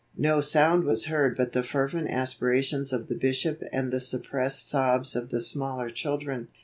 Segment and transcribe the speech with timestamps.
[0.17, 5.15] No sound was heard but the fervent aspirations of the Bishop and the suppressed sobs
[5.15, 6.47] of the smaller children.